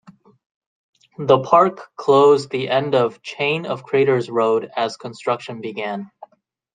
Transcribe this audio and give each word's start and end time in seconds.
The 1.19 1.41
park 1.41 1.95
closed 1.95 2.49
the 2.49 2.69
end 2.71 2.95
of 2.95 3.21
Chain 3.21 3.67
of 3.67 3.83
Craters 3.83 4.31
Road 4.31 4.71
as 4.75 4.97
construction 4.97 5.61
began. 5.61 6.09